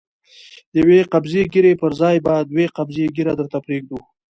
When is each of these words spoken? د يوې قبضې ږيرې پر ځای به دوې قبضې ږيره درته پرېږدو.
د 0.71 0.73
يوې 0.81 0.99
قبضې 1.13 1.41
ږيرې 1.51 1.73
پر 1.81 1.91
ځای 2.01 2.17
به 2.25 2.33
دوې 2.51 2.65
قبضې 2.77 3.05
ږيره 3.15 3.33
درته 3.39 3.57
پرېږدو. 3.65 3.99